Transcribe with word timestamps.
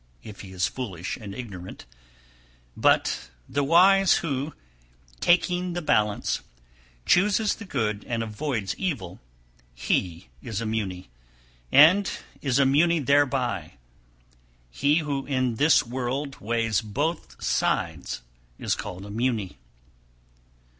mauna), 0.23 0.29
if 0.31 0.41
he 0.41 0.51
is 0.51 0.65
foolish 0.65 1.15
and 1.17 1.35
ignorant; 1.35 1.85
but 2.75 3.29
the 3.47 3.63
wise 3.63 4.15
who, 4.25 4.51
taking 5.19 5.73
the 5.73 5.81
balance, 5.83 6.41
chooses 7.05 7.53
the 7.53 7.65
good 7.65 8.03
and 8.07 8.23
avoids 8.23 8.75
evil, 8.77 9.21
he 9.75 10.27
is 10.41 10.59
a 10.59 10.65
Muni, 10.65 11.11
and 11.71 12.09
is 12.41 12.57
a 12.57 12.65
Muni 12.65 12.97
thereby; 12.97 13.73
he 14.71 14.97
who 15.05 15.23
in 15.27 15.57
this 15.57 15.85
world 15.85 16.39
weighs 16.39 16.81
both 16.81 17.39
sides 17.43 18.23
is 18.57 18.73
called 18.73 19.05
a 19.05 19.11
Muni. 19.11 19.59